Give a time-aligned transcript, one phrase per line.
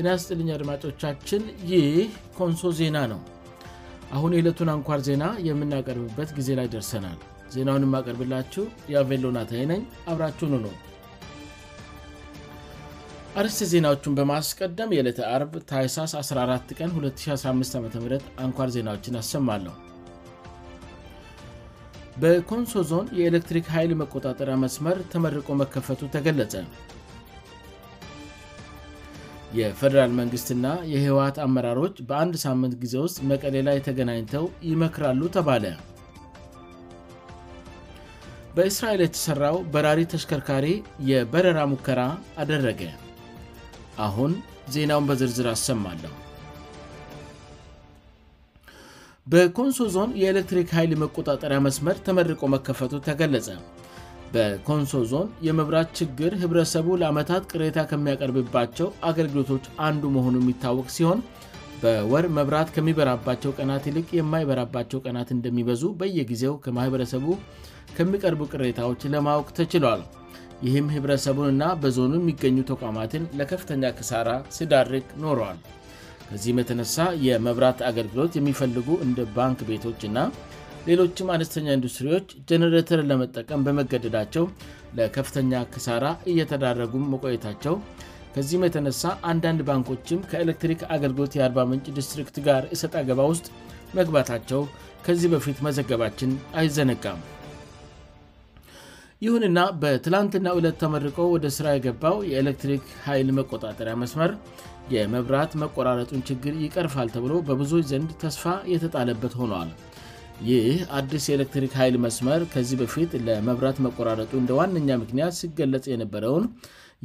[0.00, 1.86] ኢናስ ጥልኛ አድማጮቻችን ይህ
[2.38, 3.20] ኮንሶ ዜና ነው
[4.16, 7.18] አሁን የዕለቱን አንኳር ዜና የምናቀርብበት ጊዜ ላይ ደርሰናል
[7.54, 10.68] ዜናውን የማቀርብላችሁ የአቬሎናትይነኝ አብራችሁኑ ኑ
[13.40, 17.88] አርስት ዜናዎቹን በማስቀደም የዕለተ አብ ታይሳስ 14 ቀን 2015 ዓም
[18.44, 19.74] አንኳር ዜናዎችን ያሰማለሁ
[22.22, 26.54] በኮንሶ ዞን የኤሌክትሪክ ኃይል መቆጣጠሪያ መስመር ተመርቆ መከፈቱ ተገለጸ
[29.58, 35.64] የፈደራል መንግሥትና የህወሀት አመራሮች በአንድ ሳምንት ጊዜ ውስጥ መቀሌ ላይ የተገናኝተው ይመክራሉ ተባለ
[38.56, 40.66] በእስራኤል የተሠራው በራሪ ተሽከርካሪ
[41.10, 42.00] የበረራ ሙከራ
[42.42, 42.82] አደረገ
[44.06, 44.32] አሁን
[44.74, 46.14] ዜናውን በዝርዝር አሰማለሁ
[49.32, 53.48] በኮንሶ ዞን የኤሌክትሪክ ኃይል መቆጣጠሪያ መስመር ተመርቆ መከፈቱ ተገለጸ
[54.34, 61.20] በኮንሶ ዞን የመብራት ችግር ኅብረተሰቡ ለዓመታት ቅሬታ ከሚያቀርብባቸው አገልግሎቶች አንዱ መሆኑ የሚታወቅ ሲሆን
[61.82, 67.26] በወር መብራት ከሚበራባቸው ቀናት ይልቅ የማይበራባቸው ቀናት እንደሚበዙ በየጊዜው ከማኅበረሰቡ
[67.96, 70.02] ከሚቀርቡ ቅሬታዎች ለማወቅ ተችሏል
[70.66, 75.58] ይህም ህብረተሰቡን ና በዞኑ የሚገኙ ተቋማትን ለከፍተኛ ክሳራ ስዳድርግ ኖረዋል
[76.30, 80.16] ከዚህም የተነሳ የመብራት አገልግሎት የሚፈልጉ እንደ ባንክ ቤቶች እና
[80.88, 84.44] ሌሎችም አነስተኛ ኢንዱስትሪዎች ጀኔሬተርን ለመጠቀም በመገደዳቸው
[84.98, 87.74] ለከፍተኛ ክሳራ እየተዳረጉም መቆየታቸው
[88.34, 93.46] ከዚህም የተነሳ አንዳንድ ባንኮችም ከኤሌክትሪክ አገልግሎት የአባምንጭ ዲስትሪክት ጋር እሰት አገባ ውስጥ
[93.98, 94.62] መግባታቸው
[95.06, 97.20] ከዚህ በፊት መዘገባችን አይዘነጋም
[99.26, 104.32] ይሁንና በትላንትና ዕለት ተመርቀው ወደ ስራ የገባው የኤሌክትሪክ ኃይል መቆጣጠሪያ መስመር
[104.96, 108.44] የመብራት መቆራረጡን ችግር ይቀርፋል ተብሎ በብዙዎች ዘንድ ተስፋ
[108.74, 109.70] የተጣለበት ሆነዋል
[110.48, 110.66] ይህ
[110.98, 116.44] አዲስ የኤሌክትሪክ ኃይል መስመር ከዚህ በፊት ለመብራት መቆራረጡ እንደ ዋነኛ ምክንያት ሲገለጽ የነበረውን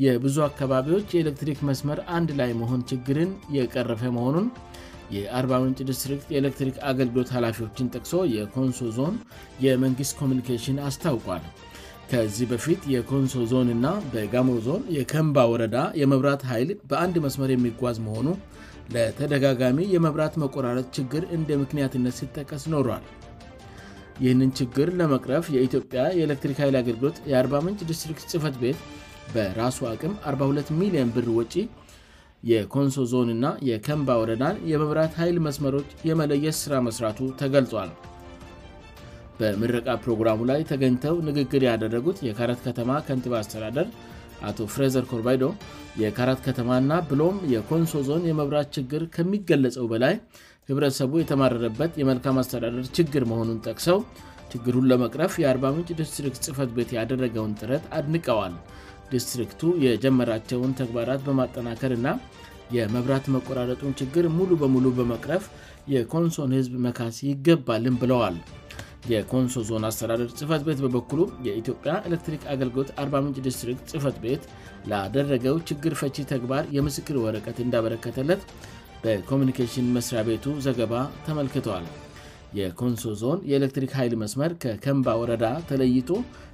[0.04, 4.46] የብዙ አካባቢዎች የኤሌክትሪክ መስመር አንድ ላይ መሆን ችግርን የቀረፈ መሆኑን
[5.18, 9.16] የ40ውንጭ ዲስትሪክት የኤሌክትሪክ አገልግሎት ኃላፊዎችን ጥቅሶ የኮንሶ ዞን
[9.66, 11.44] የመንግሥት ኮሚኒኬሽን አስታውቋል
[12.12, 18.28] ከዚህ በፊት የኮንሶ ዞንእና በጋሞዞን የከንባ ወረዳ የመብራት ኃይል በአንድ መስመር የሚጓዝ መሆኑ
[18.96, 23.06] ለተደጋጋሚ የመብራት መቆራረት ችግር እንደ ምክንያትነት ሲጠቀስ ኖሯል
[24.24, 28.80] ይህንን ችግር ለመቅረፍ የኢትዮጵያ የኤሌክትሪክ ኃይል አገልግሎት የ40 ምንጭ ዲስትሪክት ጽፈት ቤት
[29.36, 31.56] በራሱ አቅም 42 ሚሊዮን ብር ውጪ
[32.52, 37.92] የኮንሶ ዞንእና የከንባ ወረዳን የመብራት ኃይል መስመሮች የመለየስ ሥራ መሥራቱ ተገልጿል
[39.40, 43.88] በመረቃ ፕሮግራሙ ላይ ተገኝተው ንግግር ያደረጉት የካረት ከተማ ከንትባ አስተዳደር
[44.50, 45.44] አቶ ፍሬዘር ኮርባይዶ
[46.02, 50.16] የካራት ከተማና ብሎም የኮንሶ ዞን የመብራት ችግር ከሚገለጸው በላይ
[50.70, 54.00] ህብረተሰቡ የተማረረበት የመልካም አስተዳደር ችግር መሆኑን ጠቅሰው
[54.54, 58.56] ችግሩን ለመቅረፍ የ40ጭ ዲስትሪክት ጽፈት ቤት ያደረገውን ጥረት አድንቀዋል
[59.12, 62.10] ዲስትሪክቱ የጀመራቸውን ተግባራት በማጠናከር ና
[62.78, 65.46] የመብራት መቆራረጡን ችግር ሙሉ በሙሉ በመቅረፍ
[65.94, 68.36] የኮንሶን ህዝብ መካሲ ይገባልን ብለዋል
[69.12, 74.44] የኮንሶ ዞን አስተዳደር ጽህፈት ቤት በበኩሉ የኢትዮጵያ ኤሌክትሪክ አገልግሎት 4 ዲስትሪክት ጽህፈት ቤት
[74.92, 78.44] ላደረገው ችግር ፈቺ ተግባር የምስክር ወረቀት እንዳበረከተለት
[79.04, 80.94] በኮሚኒኬሽን መስሪያ ቤቱ ዘገባ
[81.26, 81.88] ተመልክተዋል
[82.60, 86.10] የኮንሶ ዞን የኤሌክትሪክ ኃይል መስመር ከከንባ ወረዳ ተለይቶ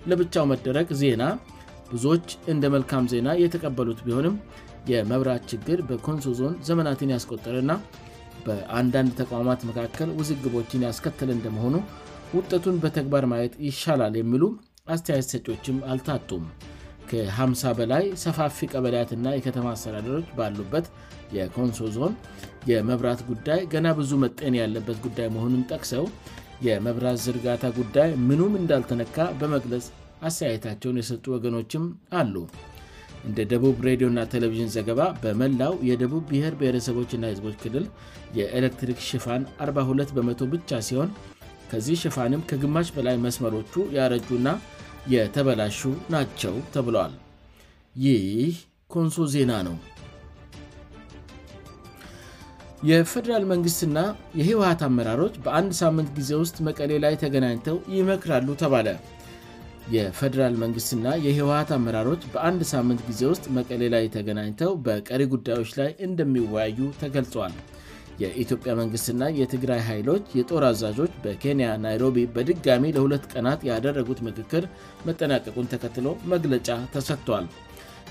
[0.10, 1.24] ለብቻው መደረግ ዜና
[1.94, 4.36] ብዙዎች እንደ መልካም ዜና የተቀበሉት ቢሆንም
[4.92, 7.72] የመብራት ችግር በኮንሶ ዞን ዘመናትን ያስቆጠርና
[8.48, 11.76] በአንዳንድ ተቃውማት መካከል ውዝግቦችን ያስከተል እንደመሆኑ
[12.38, 14.44] ውጠቱን በተግባር ማየት ይሻላል የሚሉ
[14.94, 16.44] አስተያየት ሰችም አልታጡም
[17.10, 20.88] ከ50 በላይ ሰፋፊ ቀበልያትና የከተማ አተዳደሮች ባሉበት
[21.38, 22.14] የኮንሶ ዞን
[22.72, 26.06] የመብራት ጉዳይ ገና ብዙ መጠን ያለበት ጉዳይ መሆኑን ጠቅሰው
[26.68, 29.88] የመብራት ዝርጋታ ጉዳይ ምኑም እንዳልተነካ በመግለጽ
[30.30, 31.84] አስተያየታቸውን የሰጡ ወገኖችም
[32.22, 32.36] አሉ
[33.28, 37.86] እንደ ደቡብ ሬዲዮእና ቴሌቪዥን ዘገባ በመላው የደቡብ ብሔር ብሔረሰቦችና ህዝቦች ክልል
[38.40, 41.10] የኤሌክትሪክ ሽፋን 42በመ0 ብቻ ሲሆን
[41.72, 44.50] ከዚህ ሽፋንም ከግማሽ በላይ መስመሮቹ ያረጁና
[45.14, 45.80] የተበላሹ
[46.14, 47.14] ናቸው ተብለል
[48.06, 48.56] ይህ
[48.94, 49.76] ኮንሶ ዜና ነው
[52.90, 54.00] የፈደራል መንግስትና
[54.40, 58.90] የህወሃት አመራሮች በአንድ ሳምንት ጊዜ ውስጥ መቀሌ ላይ ተገናኝተው ይመክራሉ ተባለ
[59.96, 66.80] የፈደራል መንግስትና የህወሀት አመራሮች በአንድ ሳምንት ጊዜ ውስጥ መቀሌ ላይ ተገናኝተው በቀሪ ጉዳዮች ላይ እንደሚወያዩ
[67.02, 67.54] ተገልጿል
[68.22, 74.64] የኢትዮጵያ መንግሥትና የትግራይ ኃይሎች የጦር አዛዦች በኬንያ ናይሮቢ በድጋሚ ለሁለት ቀናት ያደረጉት ምክክር
[75.08, 77.46] መጠናቀቁን ተከትሎ መግለጫ ተሰጥቷል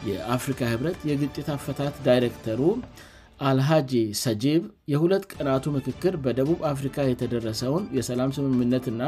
[0.09, 2.61] የአፍሪካ ኅብረት የግጭት አፈታት ዳይሬክተሩ
[3.49, 3.93] አልሃጂ
[4.25, 4.63] ሰጂብ
[4.93, 9.03] የሁለት ቀናቱ ምክክር በደቡብ አፍሪካ የተደረሰውን የሰላም ስምምነትና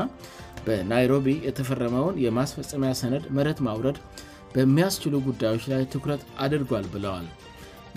[0.67, 3.99] በናይሮቢ የተፈረመውን የማስፈጸሚያ ሰነድ መረት ማውረድ
[4.57, 7.27] በሚያስችሉ ጉዳዮች ላይ ትኩረት አድርጓል ብለዋል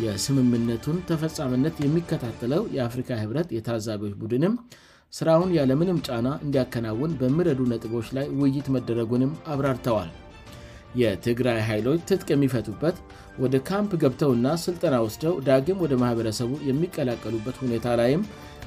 [0.03, 4.53] የስምምነቱን ተፈጻምነት የሚከታተለው የአፍሪካ ህብረት የታዛቢዎች ቡድንም
[5.17, 10.09] ስራውን ያለምንም ጫና እንዲያከናውን በምረዱ ነጥቦች ላይ ውይይት መደረጉንም አብራርተዋል
[11.01, 12.95] የትግራይ ኃይሎች ትጥቅ የሚፈቱበት
[13.43, 18.23] ወደ ካምፕ ገብተውና ስልጠና ውስደው ዳግም ወደ ማህበረሰቡ የሚቀላቀሉበት ሁኔታ ላይም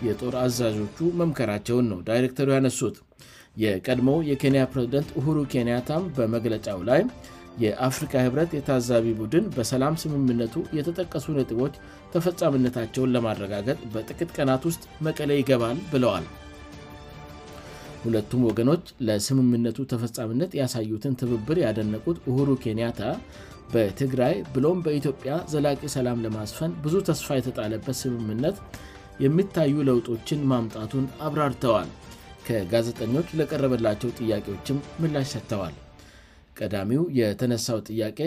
[0.06, 2.96] የጦር አዛዦቹ መምከራቸውን ነው ዳይሬክተሩ ያነሱት
[3.64, 7.02] የቀድሞው የኬንያ ፕሬዝደንት ሁሩ ኬንያታም በመግለጫው ላይ
[7.64, 11.74] የአፍሪካ ህብረት የታዛቢ ቡድን በሰላም ስምምነቱ የተጠቀሱ ነጥቦች
[12.14, 16.26] ተፈጻምነታቸውን ለማረጋገጥ በጥቂት ቀናት ውስጥ መቀለ ይገባል ብለዋል
[18.04, 23.00] ሁለቱም ወገኖች ለስምምነቱ ተፈጻምነት ያሳዩትን ትብብር ያደነቁት ሁሩ ኬንያታ
[23.72, 28.58] በትግራይ ብሎም በኢትዮጵያ ዘላቂ ሰላም ለማስፈን ብዙ ተስፋ የተጣለበት ስምምነት
[29.24, 31.90] የሚታዩ ለውጦችን ማምጣቱን አብራርተዋል
[32.48, 35.74] ከጋዜጠኞች ለቀረበላቸው ጥያቄዎችም ምላሽ ሰጥተዋል
[36.58, 38.18] ቀዳሚው የተነሳው ጥያቄ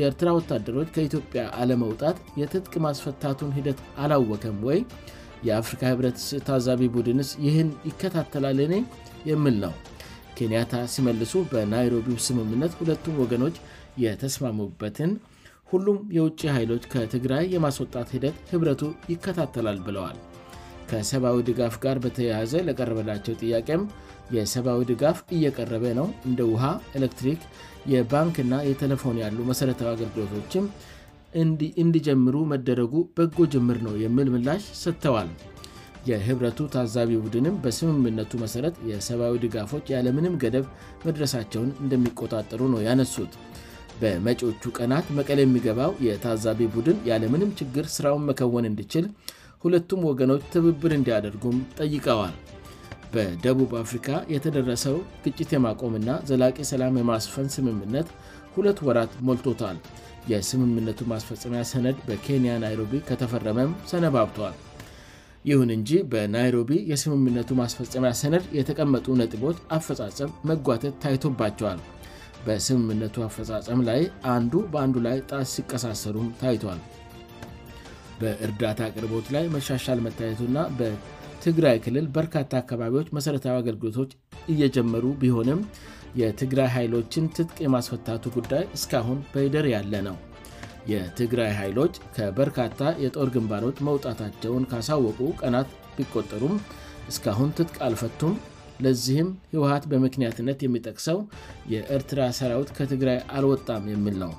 [0.00, 4.80] የእርትራ ወታደሮች ከኢትዮጵያ አለመውጣት የትጥቅ ማስፈታቱን ሂደት አላወከም ወይ
[5.48, 6.18] የአፍሪካ ህብረት
[6.48, 8.74] ታዛቢ ቡድንስ ይህን ይከታተላል እኔ
[9.30, 9.74] የምል ነው
[10.38, 13.56] ኬንያታ ሲመልሱ በናይሮቢው ስምምነት ሁለቱም ወገኖች
[14.04, 15.10] የተስማሙበትን
[15.72, 20.16] ሁሉም የውጭ ኃይሎች ከትግራይ የማስወጣት ሂደት ኅብረቱ ይከታተላል ብለዋል
[20.92, 23.82] ከሰብአዊ ድጋፍ ጋር በተያያዘ ለቀረበላቸው ጥያቄም
[24.36, 26.64] የሰብዊ ድጋፍ እየቀረበ ነው እንደ ውሃ
[26.98, 27.40] ኤሌክትሪክ
[27.92, 30.66] የባንክና የቴለፎን ያሉ መሠረታዊ አገልግሎቶችም
[31.84, 35.30] እንዲጀምሩ መደረጉ በጎ ጅምር ነው የሚል ምላሽ ሰጥተዋል
[36.10, 40.64] የህብረቱ ታዛቢ ቡድንም በስምምነቱ መሠረት የሰብዊ ድጋፎች ያለምንም ገደብ
[41.08, 43.34] መድረሳቸውን እንደሚቆጣጠሩ ነው ያነሱት
[44.00, 49.04] በመጪዎቹ ቀናት መቀለ የሚገባው የታዛቢ ቡድን ያለምንም ችግር ስራውን መከወን እንድችል
[49.64, 52.32] ሁለቱም ወገኖች ትብብር እንዲያደርጉም ጠይቀዋል
[53.14, 58.08] በደቡብ አፍሪካ የተደረሰው ግጭት የማቆምና ዘላቂ ሰላም የማስፈን ስምምነት
[58.54, 59.76] ሁለት ወራት ሞልቶታል
[60.30, 64.56] የስምምነቱ ማስፈጸሚያ ሰነድ በኬንያ ናይሮቢ ከተፈረመም ሰነባብቷል
[65.50, 71.80] ይሁን እንጂ በናይሮቢ የስምምነቱ ማስፈጸሚያ ሰነድ የተቀመጡ ነጥቦች አፈፃፀም መጓተት ታይቶባቸዋል
[72.46, 74.02] በስምምነቱ አፈፃፀም ላይ
[74.34, 76.80] አንዱ በአንዱ ላይ ጣስ ሲቀሳሰሩም ታይቷል
[78.22, 84.10] በእርዳታ አቅርቦት ላይ መሻሻል መታየቱና በትግራይ ክልል በርካታ አካባቢዎች መሠረታዊ አገልግሎቶች
[84.52, 85.60] እየጀመሩ ቢሆንም
[86.20, 90.16] የትግራይ ኃይሎችን ትጥቅ የማስፈታቱ ጉዳይ እስካሁን በሂደር ያለ ነው
[90.92, 96.54] የትግራይ ኃይሎች ከበርካታ የጦር ግንባሮች መውጣታቸውን ካሳወቁ ቀናት ቢቆጠሩም
[97.10, 98.34] እስካሁን ትጥቅ አልፈቱም
[98.84, 101.18] ለዚህም ህወሀት በምክንያትነት የሚጠቅሰው
[101.74, 104.32] የእርትራ ሰራዊት ከትግራይ አልወጣም የሚል ነው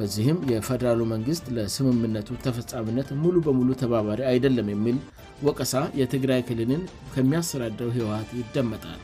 [0.00, 4.98] በዚህም የፈደራሉ መንግስት ለስምምነቱ ተፈፃሚነት ሙሉ በሙሉ ተባባሪ አይደለም የሚል
[5.46, 6.82] ወቀሳ የትግራይ ክልልን
[7.14, 9.00] ከሚያሰዳደረው ህወሀት ይደመጣል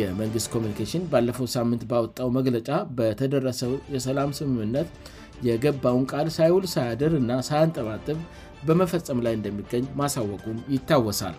[0.00, 2.68] የመንግስት ኮሚኒኬሽን ባለፈው ሳምንት ባወጣው መግለጫ
[3.00, 4.88] በተደረሰው የሰላም ስምምነት
[5.48, 8.20] የገባውን ቃል ሳይውል ሳያድር እና ሳያንጠባጥብ
[8.68, 11.36] በመፈጸም ላይ እንደሚገኝ ማሳወቁም ይታወሳል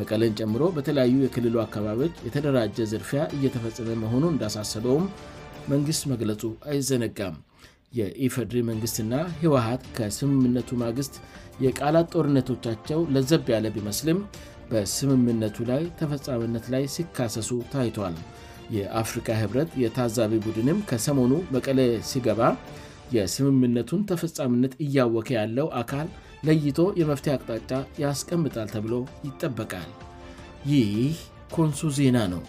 [0.00, 5.06] መቀለን ጨምሮ በተለያዩ የክልሉ አካባቢዎች የተደራጀ ዝርፊያ እየተፈጸመ መሆኑ እንዳሳሰለውም
[5.72, 7.36] መንግስት መግለጹ አይዘነጋም
[7.98, 11.14] የኢፈድሪ መንግሥትና ህወሀት ከስምምነቱ ማግስት
[11.64, 14.18] የቃላት ጦርነቶቻቸው ለዘብ ያለ ቢመስልም
[14.70, 18.14] በስምምነቱ ላይ ተፈጻመነት ላይ ሲካሰሱ ታይቷል
[18.76, 22.42] የአፍሪካ ህብረት የታዛቢ ቡድንም ከሰሞኑ መቀለ ሲገባ
[23.16, 26.08] የስምምነቱን ተፈጻምነት እያወከ ያለው አካል
[26.48, 27.70] ለይቶ የመፍትሄ አቅጣጫ
[28.04, 28.94] ያስቀምጣል ተብሎ
[29.26, 29.90] ይጠበቃል
[30.72, 31.14] ይህ
[31.56, 32.42] ኮንሱ ዜና ነው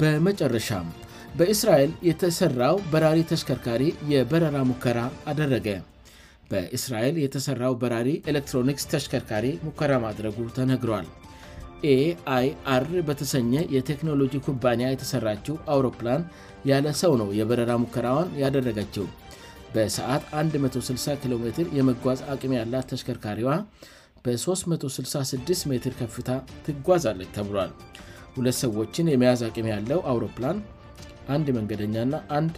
[0.00, 0.86] በመጨረሻም
[1.38, 4.98] በኢስራኤል የተሠራው በራሪ ተሽከርካሪ የበረራ ሙከራ
[5.30, 5.68] አደረገ
[6.50, 11.06] በእስራኤል የተሠራው በራሪ ኤሌክትሮኒክስ ተሽከርካሪ ሙከራ ማድረጉ ተነግሯል
[11.94, 16.22] aአiአr በተሰኘ የቴክኖሎጂ ኩባንያ የተሠራችው አውሮፕላን
[16.70, 19.06] ያለ ሰው ነው የበረራ ሙከራዋን ያደረገችው
[19.74, 20.22] በሰዓት
[20.66, 21.42] 160 ኪሜ
[21.78, 23.50] የመጓዝ አቅም ያላት ተሽከርካሪዋ
[24.26, 26.30] በ366 ሜትር ከፍታ
[26.68, 27.72] ትጓዝለች ተብሏል
[28.38, 30.56] ሁለት ሰዎችን የመያዝ አቅም ያለው አውሮፕላን
[31.34, 32.54] አንድ መንገደኛ ና አንድ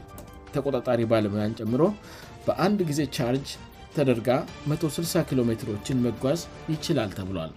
[0.55, 1.83] ተቆጣጣሪ ባለሙያን ጨምሮ
[2.47, 3.49] በአንድ ጊዜ ቻርጅ
[3.97, 4.29] ተደርጋ
[4.73, 6.41] 160 ኪሎሜትሮችን መጓዝ
[6.73, 7.53] ይችላል ተብሏል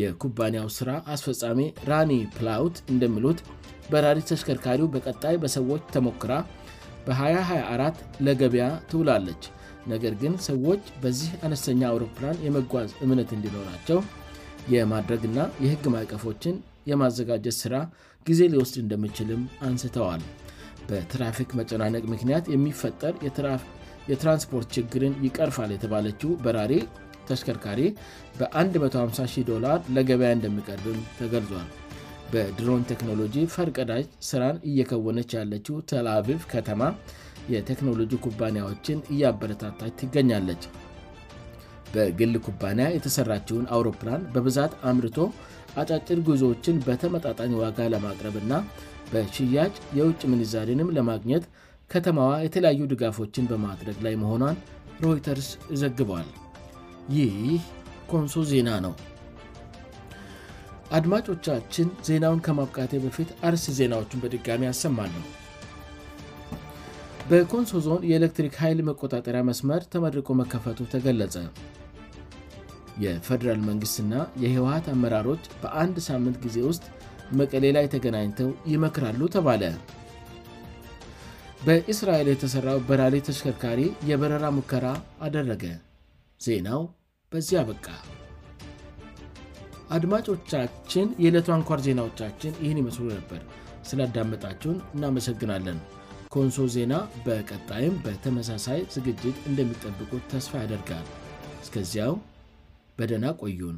[0.00, 3.38] የኩባንያው ሥራ አስፈፃሜ ራኒ ፕላውት እንደምሉት
[3.92, 6.32] በራሪት ተሽከርካሪው በቀጣይ በሰዎች ተሞክራ
[7.06, 9.42] በ224 ለገቢያ ትውላለች
[9.92, 13.98] ነገር ግን ሰዎች በዚህ አነተኛ አውሮፕላን የመጓዝ እምነት እንዲኖራቸው
[14.74, 16.56] የማድረግና የህግ ማዕቀፎችን
[16.90, 17.74] የማዘጋጀት ሥራ
[18.26, 20.22] ጊዜ ሊወስድ እንደሚችልም አንስተዋል
[20.90, 23.14] በትራፊክ መጨናነቅ ምክንያት የሚፈጠር
[24.10, 26.72] የትራንስፖርት ችግርን ይቀርፋል የተባለችው በራሪ
[27.28, 27.80] ተሽከርካሪ
[28.38, 29.50] በ150ዶ
[29.94, 31.66] ለገበያ እንደሚቀዱን ተገልጿል
[32.32, 36.82] በድሮን ቴክኖሎጂ ፈርቀዳጅ ስራን እየከወነች ያለችው ትላብብ ከተማ
[37.54, 40.62] የቴክኖሎጂ ኩባንያዎችን እያአበረታታ ትገኛለች
[41.92, 45.18] በግል ኩባንያ የተሰራችውን አውሮፕላን በብዛት አምርቶ
[45.80, 48.52] አጫጭር ጉዞዎችን በተመጣጣኝ ዋጋ ለማቅረብ እና
[49.12, 51.44] በሽያጭ የውጭ ምንዛሪንም ለማግኘት
[51.92, 54.56] ከተማዋ የተለያዩ ድጋፎችን በማድረግ ላይ መሆኗን
[55.04, 56.28] ሮይተርስ እዘግቧል
[57.16, 57.36] ይህ
[58.12, 58.94] ኮንሶ ዜና ነው
[60.96, 65.24] አድማጮቻችን ዜናውን ከማብቃቴ በፊት አርስ ዜናዎቹን በድጋሚ አሰማለም
[67.30, 71.34] በኮንሶ ዞን የኤሌክትሪክ ኃይል መቆጣጠሪያ መስመር ተመርቆ መከፈቱ ተገለጸ
[73.04, 76.84] የፈዴራል መንግሥትና የህወሀት አመራሮች በአንድ ሳምንት ጊዜ ውስጥ
[77.40, 79.64] መቀሌ ላይ ተገናኝተው ይመክራሉ ተባለ
[81.66, 84.86] በእስራኤል የተሠራው በራሊ ተሽከርካሪ የበረራ ሙከራ
[85.26, 85.64] አደረገ
[86.46, 86.82] ዜናው
[87.32, 87.86] በዚህ አበቃ
[89.96, 93.42] አድማጮቻችን የዕለቱ አንኳር ዜናዎቻችን ይህን ይመስሉ ነበር
[93.90, 95.78] ስላዳመጣችሁን እናመሰግናለን
[96.32, 96.94] ከንሶ ዜና
[97.26, 101.06] በቀጣይም በተመሳሳይ ዝግጅት እንደሚጠብቁ ተስፋ ያደርጋል
[101.62, 102.12] እስከዚያው
[102.98, 103.76] በደና ቆዩን